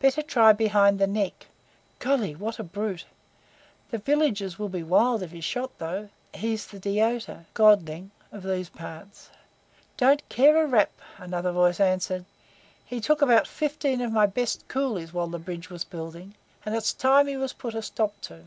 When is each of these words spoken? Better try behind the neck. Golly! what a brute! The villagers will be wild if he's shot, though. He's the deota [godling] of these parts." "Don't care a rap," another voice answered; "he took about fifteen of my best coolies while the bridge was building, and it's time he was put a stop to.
Better 0.00 0.22
try 0.22 0.52
behind 0.52 0.98
the 0.98 1.06
neck. 1.06 1.46
Golly! 2.00 2.34
what 2.34 2.58
a 2.58 2.64
brute! 2.64 3.04
The 3.92 3.98
villagers 3.98 4.58
will 4.58 4.68
be 4.68 4.82
wild 4.82 5.22
if 5.22 5.30
he's 5.30 5.44
shot, 5.44 5.70
though. 5.78 6.08
He's 6.34 6.66
the 6.66 6.80
deota 6.80 7.44
[godling] 7.54 8.10
of 8.32 8.42
these 8.42 8.68
parts." 8.70 9.30
"Don't 9.96 10.28
care 10.28 10.64
a 10.64 10.66
rap," 10.66 10.90
another 11.16 11.52
voice 11.52 11.78
answered; 11.78 12.24
"he 12.86 13.00
took 13.00 13.22
about 13.22 13.46
fifteen 13.46 14.00
of 14.00 14.10
my 14.10 14.26
best 14.26 14.66
coolies 14.66 15.12
while 15.12 15.28
the 15.28 15.38
bridge 15.38 15.70
was 15.70 15.84
building, 15.84 16.34
and 16.66 16.74
it's 16.74 16.92
time 16.92 17.28
he 17.28 17.36
was 17.36 17.52
put 17.52 17.76
a 17.76 17.82
stop 17.82 18.20
to. 18.22 18.42